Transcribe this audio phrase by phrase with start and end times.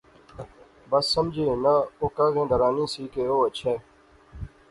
[0.89, 3.75] بس سمجھی ہنا او کاغیں ڈرانی سی کہ او اچھے